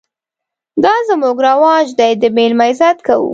_دا 0.83 0.95
زموږ 1.09 1.37
رواج 1.47 1.87
دی، 1.99 2.11
د 2.21 2.23
مېلمه 2.35 2.65
عزت 2.71 2.97
کوو. 3.07 3.27